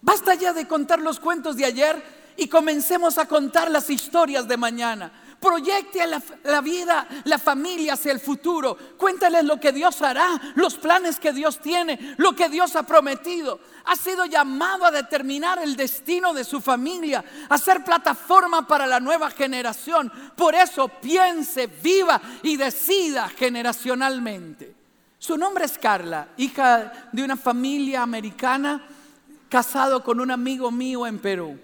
[0.00, 2.00] Basta ya de contar los cuentos de ayer
[2.36, 5.12] y comencemos a contar las historias de mañana.
[5.40, 8.76] Proyecte a la, vida, la familia hacia el futuro.
[8.96, 13.60] Cuéntales lo que Dios hará, los planes que Dios tiene, lo que Dios ha prometido.
[13.84, 18.98] Ha sido llamado a determinar el destino de su familia, a ser plataforma para la
[18.98, 20.10] nueva generación.
[20.36, 24.74] Por eso piense, viva y decida generacionalmente.
[25.18, 28.86] Su nombre es Carla, hija de una familia americana,
[29.48, 31.58] casado con un amigo mío en Perú.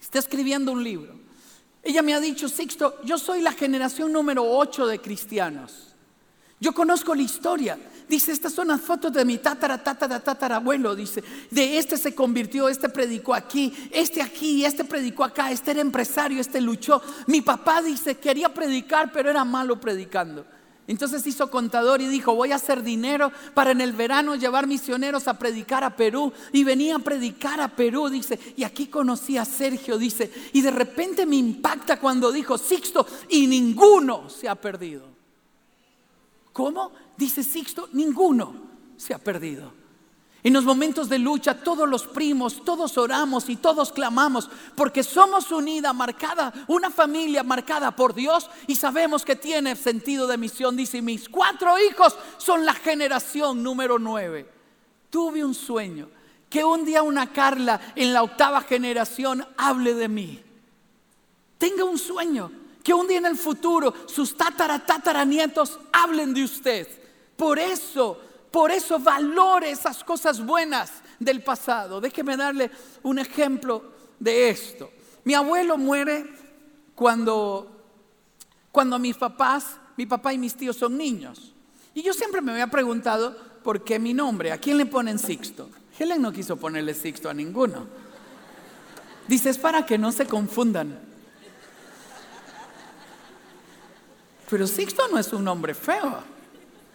[0.00, 1.25] Está escribiendo un libro.
[1.86, 5.94] Ella me ha dicho, Sixto, yo soy la generación número 8 de cristianos.
[6.58, 7.78] Yo conozco la historia.
[8.08, 10.96] Dice, estas son las fotos de mi tatara, tatara, tatarabuelo.
[10.96, 15.80] Dice, de este se convirtió, este predicó aquí, este aquí, este predicó acá, este era
[15.80, 17.00] empresario, este luchó.
[17.28, 20.44] Mi papá dice, quería predicar, pero era malo predicando.
[20.88, 25.26] Entonces hizo contador y dijo, voy a hacer dinero para en el verano llevar misioneros
[25.26, 26.32] a predicar a Perú.
[26.52, 30.70] Y venía a predicar a Perú, dice, y aquí conocí a Sergio, dice, y de
[30.70, 35.04] repente me impacta cuando dijo, Sixto, y ninguno se ha perdido.
[36.52, 36.92] ¿Cómo?
[37.16, 38.54] Dice Sixto, ninguno
[38.96, 39.85] se ha perdido.
[40.46, 45.50] En los momentos de lucha, todos los primos, todos oramos y todos clamamos porque somos
[45.50, 50.76] unida, marcada, una familia marcada por Dios y sabemos que tiene sentido de misión.
[50.76, 54.48] Dice, mis cuatro hijos son la generación número nueve.
[55.10, 56.08] Tuve un sueño,
[56.48, 60.40] que un día una Carla en la octava generación hable de mí.
[61.58, 62.52] Tenga un sueño,
[62.84, 66.86] que un día en el futuro sus tatara, tatara nietos hablen de usted.
[67.36, 72.00] Por eso por eso valore esas cosas buenas del pasado.
[72.00, 72.70] Déjeme darle
[73.02, 74.90] un ejemplo de esto.
[75.24, 76.26] Mi abuelo muere
[76.94, 77.84] cuando,
[78.72, 81.54] cuando mis papás, mi papá y mis tíos son niños.
[81.94, 85.68] Y yo siempre me había preguntado por qué mi nombre, ¿a quién le ponen Sixto?
[85.98, 87.86] Helen no quiso ponerle Sixto a ninguno.
[89.26, 91.00] Dice, es para que no se confundan.
[94.48, 96.35] Pero Sixto no es un nombre feo.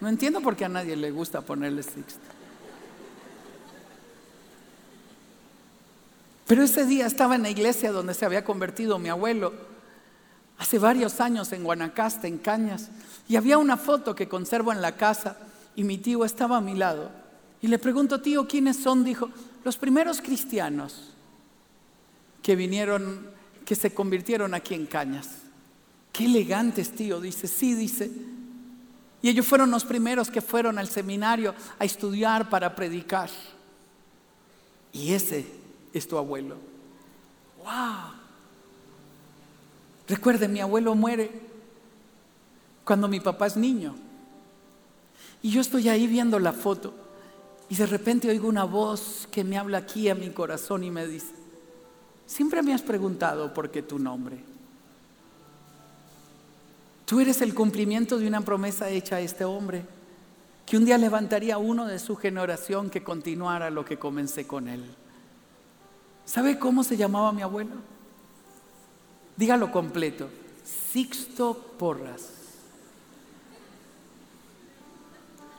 [0.02, 2.20] No entiendo por qué a nadie le gusta ponerle Sixto.
[6.48, 9.54] Pero ese día estaba en la iglesia donde se había convertido mi abuelo,
[10.58, 12.90] hace varios años en Guanacaste, en Cañas,
[13.30, 15.38] y había una foto que conservo en la casa
[15.76, 17.12] y mi tío estaba a mi lado.
[17.62, 19.04] Y le pregunto, tío, ¿quiénes son?
[19.04, 19.30] Dijo,
[19.64, 21.12] los primeros cristianos
[22.42, 23.28] que vinieron,
[23.66, 25.30] que se convirtieron aquí en Cañas.
[26.12, 27.22] Qué elegantes, tío.
[27.22, 28.12] Dice, sí, dice,
[29.22, 33.30] y ellos fueron los primeros que fueron al seminario a estudiar para predicar.
[34.92, 35.46] Y ese
[35.94, 36.56] es tu abuelo.
[37.60, 38.14] ¡Wow!
[40.08, 41.32] Recuerde, mi abuelo muere
[42.84, 43.96] cuando mi papá es niño.
[45.44, 46.94] Y yo estoy ahí viendo la foto.
[47.70, 51.08] Y de repente oigo una voz que me habla aquí a mi corazón y me
[51.08, 51.34] dice,
[52.26, 54.51] siempre me has preguntado por qué tu nombre.
[57.12, 59.84] Tú eres el cumplimiento de una promesa hecha a este hombre,
[60.66, 64.82] que un día levantaría uno de su generación que continuara lo que comencé con él.
[66.24, 67.72] ¿Sabe cómo se llamaba mi abuelo?
[69.36, 70.30] Dígalo completo.
[70.64, 72.30] Sixto Porras.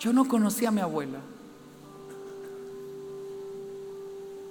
[0.00, 1.18] Yo no conocía a mi abuela.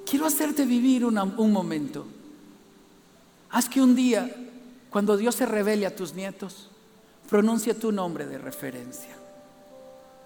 [0.06, 2.06] Quiero hacerte vivir un momento.
[3.50, 4.30] Haz que un día,
[4.92, 6.68] cuando Dios se revele a tus nietos,
[7.32, 9.16] pronuncia tu nombre de referencia.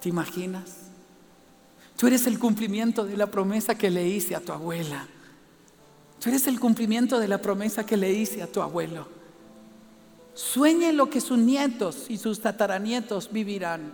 [0.01, 0.77] ¿Te imaginas?
[1.95, 5.07] Tú eres el cumplimiento de la promesa que le hice a tu abuela.
[6.19, 9.07] Tú eres el cumplimiento de la promesa que le hice a tu abuelo.
[10.33, 13.93] Sueñe lo que sus nietos y sus tataranietos vivirán.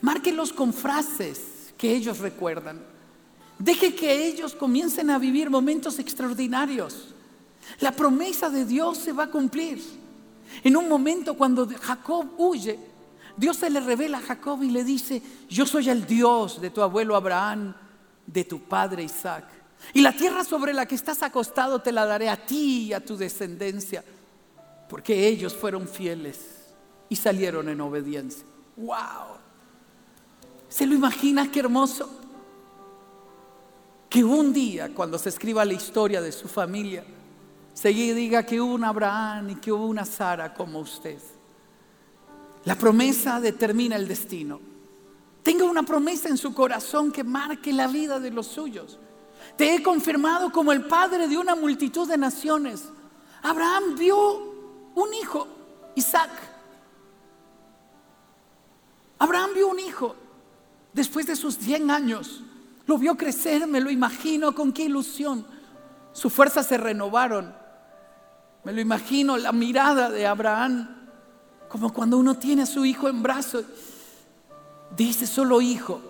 [0.00, 2.80] Márquelos con frases que ellos recuerdan.
[3.60, 7.14] Deje que ellos comiencen a vivir momentos extraordinarios.
[7.78, 9.99] La promesa de Dios se va a cumplir.
[10.62, 12.78] En un momento cuando Jacob huye,
[13.36, 16.82] Dios se le revela a Jacob y le dice, yo soy el Dios de tu
[16.82, 17.74] abuelo Abraham,
[18.26, 19.44] de tu padre Isaac.
[19.94, 23.04] Y la tierra sobre la que estás acostado te la daré a ti y a
[23.04, 24.04] tu descendencia,
[24.88, 26.74] porque ellos fueron fieles
[27.08, 28.44] y salieron en obediencia.
[28.76, 29.38] ¡Wow!
[30.68, 32.08] ¿Se lo imagina qué hermoso?
[34.08, 37.04] Que un día, cuando se escriba la historia de su familia,
[37.80, 41.18] se diga que hubo un Abraham y que hubo una Sara como usted.
[42.66, 44.60] La promesa determina el destino.
[45.42, 48.98] Tenga una promesa en su corazón que marque la vida de los suyos.
[49.56, 52.90] Te he confirmado como el padre de una multitud de naciones.
[53.40, 54.18] Abraham vio
[54.94, 55.48] un hijo,
[55.94, 56.32] Isaac.
[59.18, 60.16] Abraham vio un hijo
[60.92, 62.42] después de sus 100 años.
[62.84, 65.46] Lo vio crecer, me lo imagino con qué ilusión.
[66.12, 67.59] Sus fuerzas se renovaron.
[68.64, 70.88] Me lo imagino la mirada de Abraham,
[71.68, 73.64] como cuando uno tiene a su hijo en brazos,
[75.08, 76.00] ese solo hijo,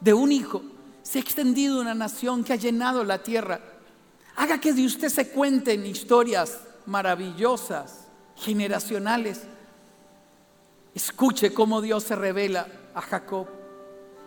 [0.00, 0.62] de un hijo,
[1.02, 3.60] se ha extendido una nación que ha llenado la tierra.
[4.36, 9.42] Haga que de usted se cuenten historias maravillosas, generacionales.
[10.94, 13.46] Escuche cómo Dios se revela a Jacob.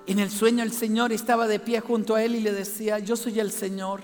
[0.07, 3.15] En el sueño el Señor estaba de pie junto a él y le decía, yo
[3.15, 4.01] soy el Señor,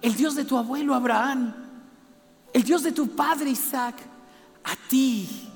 [0.00, 1.54] el Dios de tu abuelo Abraham
[2.52, 3.96] el Dios de tu padre Isaac,
[4.64, 5.48] a ti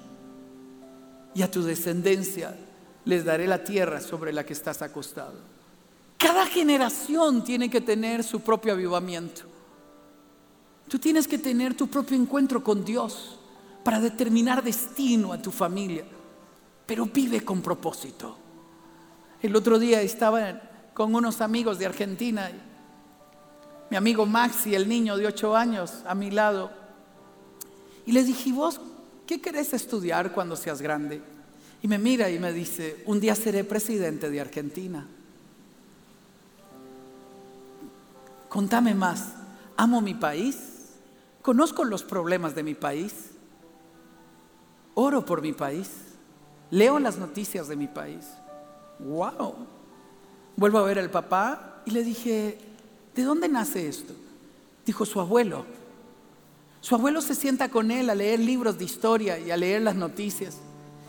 [1.35, 2.57] y a tu descendencia
[3.05, 5.35] les daré la tierra sobre la que estás acostado.
[6.19, 9.43] Cada generación tiene que tener su propio avivamiento.
[10.89, 13.39] Tú tienes que tener tu propio encuentro con Dios
[13.85, 16.05] para determinar destino a tu familia,
[16.87, 18.37] pero vive con propósito.
[19.43, 20.63] El otro día estaba
[20.95, 22.51] con unos amigos de Argentina,
[23.91, 26.86] mi amigo Maxi, el niño de ocho años, a mi lado,
[28.07, 28.81] y le dije, vos
[29.27, 31.21] qué querés estudiar cuando seas grande?
[31.83, 35.07] Y me mira y me dice, un día seré presidente de Argentina.
[38.49, 39.35] Contame más,
[39.77, 40.57] amo mi país,
[41.43, 43.13] conozco los problemas de mi país,
[44.95, 45.91] oro por mi país,
[46.71, 48.27] leo las noticias de mi país.
[49.01, 49.55] ¡Wow!
[50.57, 52.59] Vuelvo a ver al papá y le dije,
[53.15, 54.15] ¿de dónde nace esto?
[54.87, 55.67] Dijo su abuelo.
[56.87, 59.97] Su abuelo se sienta con él a leer libros de historia y a leer las
[59.97, 60.59] noticias.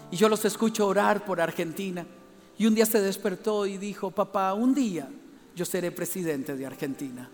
[0.09, 2.03] Y yo los escucho orar por Argentina.
[2.57, 5.07] Y un día se despertó y dijo, papá, un día
[5.55, 7.29] yo seré presidente de Argentina.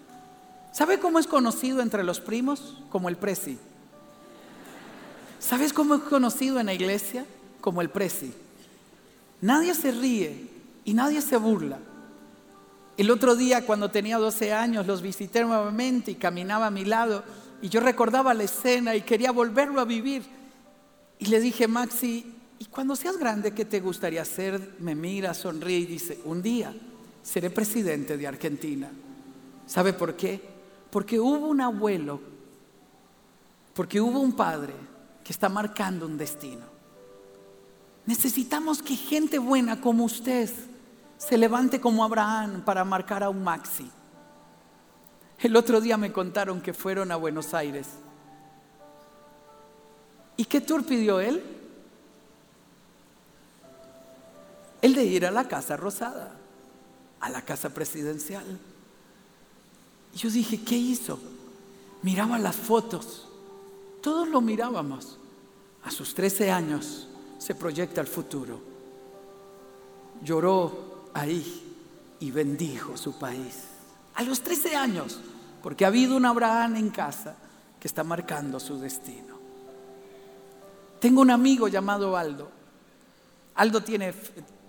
[0.74, 2.80] ¿Sabe cómo es conocido entre los primos?
[2.90, 3.58] Como el presi.
[5.40, 7.26] ¿Sabes cómo es conocido en la iglesia?
[7.62, 8.34] Como el presi.
[9.40, 10.50] Nadie se ríe
[10.84, 11.80] y nadie se burla.
[12.98, 17.24] El otro día, cuando tenía 12 años, los visité nuevamente y caminaba a mi lado
[17.64, 20.22] y yo recordaba la escena y quería volverlo a vivir.
[21.18, 24.76] Y le dije, Maxi, ¿y cuando seas grande qué te gustaría hacer?
[24.80, 26.76] Me mira, sonríe y dice, un día
[27.22, 28.92] seré presidente de Argentina.
[29.66, 30.42] ¿Sabe por qué?
[30.92, 32.20] Porque hubo un abuelo,
[33.74, 34.74] porque hubo un padre
[35.24, 36.66] que está marcando un destino.
[38.06, 40.50] Necesitamos que gente buena como usted
[41.18, 43.90] se levante como Abraham para marcar a un Maxi.
[45.44, 47.88] El otro día me contaron que fueron a Buenos Aires.
[50.38, 51.44] ¿Y qué tour pidió él?
[54.82, 56.38] El de ir a la Casa Rosada,
[57.20, 58.46] a la Casa Presidencial.
[60.14, 61.20] Y yo dije, ¿qué hizo?
[62.04, 63.28] Miraba las fotos.
[64.02, 65.20] Todos lo mirábamos.
[65.84, 68.62] A sus 13 años se proyecta el futuro.
[70.24, 73.64] Lloró ahí y bendijo su país.
[74.16, 75.20] A los 13 años,
[75.64, 77.36] porque ha habido un Abraham en casa
[77.80, 79.40] que está marcando su destino.
[81.00, 82.52] Tengo un amigo llamado Aldo.
[83.56, 84.14] Aldo tiene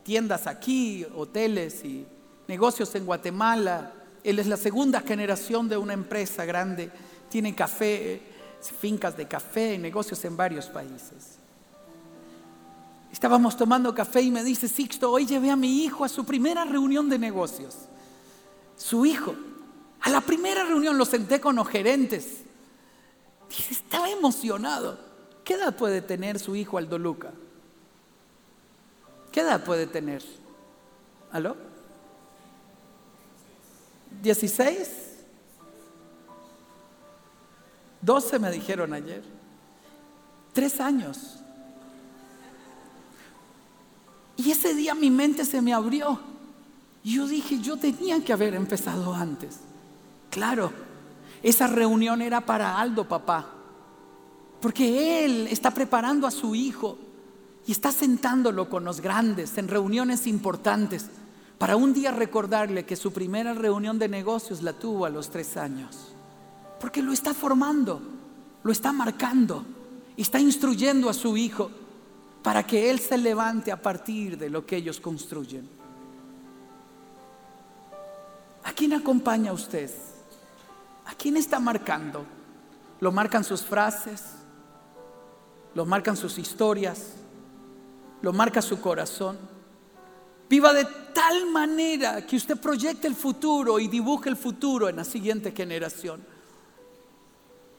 [0.05, 2.07] tiendas aquí, hoteles y
[2.47, 3.93] negocios en Guatemala.
[4.23, 6.91] Él es la segunda generación de una empresa grande.
[7.29, 8.23] Tiene café,
[8.61, 11.39] fincas de café, negocios en varios países.
[13.11, 16.65] Estábamos tomando café y me dice, Sixto, hoy llevé a mi hijo a su primera
[16.65, 17.77] reunión de negocios.
[18.77, 19.35] Su hijo,
[20.05, 22.43] a la primera reunión lo senté con los gerentes.
[23.49, 24.99] Dice, estaba emocionado.
[25.43, 27.33] ¿Qué edad puede tener su hijo Aldo Luca?
[29.33, 30.23] ¿Qué edad puede tener?
[31.33, 31.57] ¿Aló?
[34.23, 34.89] ¿16?
[38.03, 39.25] 12 me dijeron ayer.
[40.53, 41.39] Tres años.
[44.37, 46.21] Y ese día mi mente se me abrió.
[47.03, 49.61] Yo dije, yo tenía que haber empezado antes.
[50.35, 50.73] Claro,
[51.45, 53.47] esa reunión era para Aldo, papá.
[54.61, 56.99] Porque él está preparando a su hijo
[57.65, 61.09] y está sentándolo con los grandes en reuniones importantes
[61.57, 65.57] para un día recordarle que su primera reunión de negocios la tuvo a los tres
[65.57, 66.13] años.
[66.81, 68.03] Porque lo está formando,
[68.65, 69.65] lo está marcando
[70.17, 71.71] y está instruyendo a su hijo
[72.43, 75.69] para que él se levante a partir de lo que ellos construyen.
[78.65, 79.93] ¿A quién acompaña usted?
[81.07, 82.25] ¿A quién está marcando?
[83.01, 84.23] ¿Lo marcan sus frases?
[85.75, 87.15] ¿Lo marcan sus historias?
[88.23, 89.37] ¿Lo marca su corazón?
[90.49, 95.05] Viva de tal manera que usted proyecte el futuro y dibuje el futuro en la
[95.05, 96.25] siguiente generación.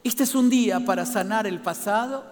[0.04, 2.24] Este es un día para sanar el pasado,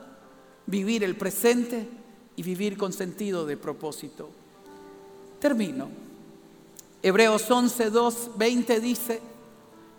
[0.65, 1.89] vivir el presente
[2.35, 4.29] y vivir con sentido de propósito.
[5.39, 5.89] Termino.
[7.01, 9.21] Hebreos 11, 2, 20 dice,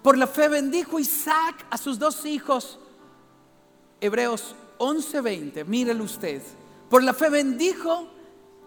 [0.05, 2.78] por la fe bendijo Isaac a sus dos hijos.
[4.02, 6.42] Hebreos 11, 20, mírelo usted.
[6.90, 8.07] Por la fe bendijo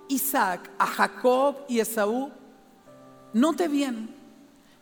[0.07, 2.31] Isaac a Jacob y Esaú.
[3.33, 4.09] Note bien,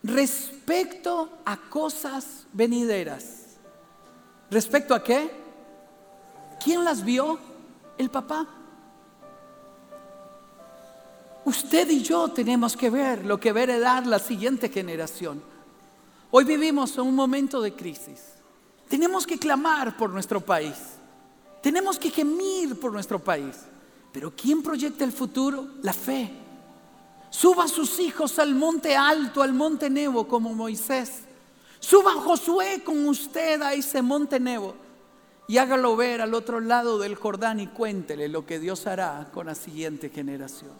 [0.02, 3.58] respecto a cosas venideras.
[4.50, 5.30] ¿Respecto a qué?
[6.64, 7.38] ¿Quién las vio?
[7.98, 8.48] El papá.
[11.44, 15.55] Usted y yo tenemos que ver lo que va heredar la siguiente generación.
[16.38, 18.20] Hoy vivimos en un momento de crisis.
[18.90, 20.76] Tenemos que clamar por nuestro país.
[21.64, 23.56] Tenemos que gemir por nuestro país.
[24.12, 25.66] Pero ¿quién proyecta el futuro?
[25.82, 26.30] La fe.
[27.30, 31.22] Suba sus hijos al monte alto, al monte Nebo, como Moisés.
[31.80, 34.76] Suba Josué con usted a ese monte Nebo
[35.48, 39.46] y hágalo ver al otro lado del Jordán y cuéntele lo que Dios hará con
[39.46, 40.74] la siguiente generación.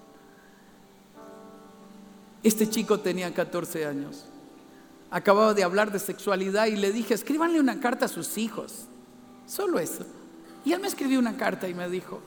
[2.44, 4.26] Este chico tenía 14 años.
[5.16, 8.88] Acababa de hablar de sexualidad y le dije, escríbanle una carta a sus hijos.
[9.46, 10.06] Solo eso.
[10.66, 12.20] Y él me escribió una carta y me dijo,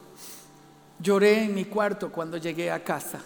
[0.99, 3.21] Lloré en mi cuarto cuando llegué a casa.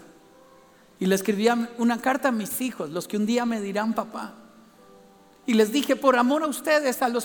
[0.98, 1.46] Y le escribí
[1.78, 4.34] una carta a mis hijos, los que un día me dirán papá.
[5.46, 7.20] Y les dije, por amor a ustedes, a los